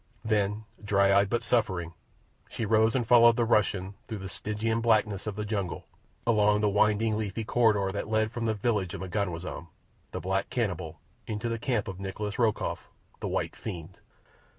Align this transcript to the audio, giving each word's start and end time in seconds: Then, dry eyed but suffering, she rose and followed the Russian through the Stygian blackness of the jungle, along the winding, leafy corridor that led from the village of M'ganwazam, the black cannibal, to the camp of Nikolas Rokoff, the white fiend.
Then, 0.25 0.63
dry 0.83 1.13
eyed 1.13 1.29
but 1.29 1.43
suffering, 1.43 1.93
she 2.49 2.65
rose 2.65 2.95
and 2.95 3.05
followed 3.05 3.35
the 3.35 3.45
Russian 3.45 3.93
through 4.07 4.17
the 4.17 4.29
Stygian 4.29 4.81
blackness 4.81 5.27
of 5.27 5.35
the 5.35 5.45
jungle, 5.45 5.85
along 6.25 6.61
the 6.61 6.69
winding, 6.69 7.15
leafy 7.19 7.43
corridor 7.43 7.91
that 7.91 8.09
led 8.09 8.31
from 8.31 8.47
the 8.47 8.55
village 8.55 8.95
of 8.95 9.01
M'ganwazam, 9.01 9.67
the 10.11 10.19
black 10.19 10.49
cannibal, 10.49 10.99
to 11.27 11.47
the 11.47 11.59
camp 11.59 11.87
of 11.87 11.99
Nikolas 11.99 12.39
Rokoff, 12.39 12.87
the 13.19 13.27
white 13.27 13.55
fiend. 13.55 13.99